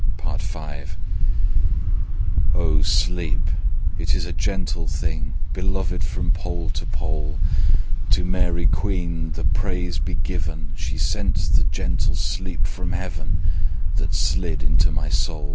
Part 0.17 0.41
V 0.41 0.97
"Oh 2.55 2.81
sleep! 2.81 3.51
it 3.99 4.15
is 4.15 4.25
a 4.25 4.33
gentle 4.33 4.87
thing, 4.87 5.35
Beloved 5.53 6.03
from 6.03 6.31
pole 6.31 6.71
to 6.71 6.87
pole! 6.87 7.37
To 8.09 8.25
Mary 8.25 8.65
Queen 8.65 9.33
the 9.33 9.43
praise 9.45 9.99
be 9.99 10.15
given! 10.15 10.71
She 10.75 10.97
sent 10.97 11.35
the 11.35 11.65
gentle 11.65 12.15
sleep 12.15 12.65
from 12.65 12.93
Heaven, 12.93 13.43
That 13.97 14.15
slid 14.15 14.63
into 14.63 14.89
my 14.89 15.09
soul. 15.09 15.49